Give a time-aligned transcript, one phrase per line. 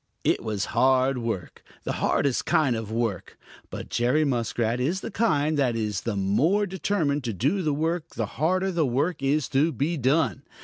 [0.23, 3.37] It was hard work, the hardest kind of hard work.
[3.69, 8.09] But Jerry Muskrat is the kind that is the more determined to do the work
[8.15, 10.41] the harder the work is to be done.